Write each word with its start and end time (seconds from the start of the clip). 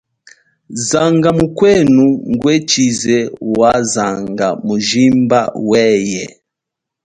Zanga 0.87 1.29
mukwenu 1.37 2.05
ngwe 2.31 2.53
tshize 2.67 3.17
wa 3.57 3.73
zanga 3.93 4.47
mujimba 4.65 5.39
weye. 5.69 6.25